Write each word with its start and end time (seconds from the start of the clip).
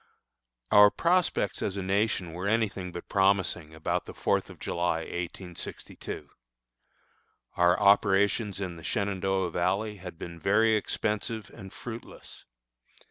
Our 0.71 0.89
prospects 0.89 1.61
as 1.61 1.77
a 1.77 1.83
nation 1.83 2.33
were 2.33 2.47
any 2.47 2.67
thing 2.67 2.91
but 2.91 3.07
promising 3.07 3.75
about 3.75 4.07
the 4.07 4.15
fourth 4.15 4.49
of 4.49 4.57
July, 4.57 5.01
1862. 5.01 6.27
Our 7.55 7.79
operations 7.79 8.59
in 8.59 8.77
the 8.77 8.83
Shenandoah 8.83 9.51
Valley 9.51 9.97
had 9.97 10.17
been 10.17 10.39
very 10.39 10.73
expensive 10.73 11.51
and 11.53 11.71
fruitless. 11.71 12.45